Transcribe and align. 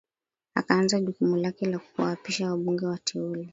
akaanza 0.55 0.99
jukumu 0.99 1.35
lake 1.37 1.65
la 1.65 1.79
kuwaapisha 1.79 2.49
wabunge 2.51 2.85
wateule 2.85 3.49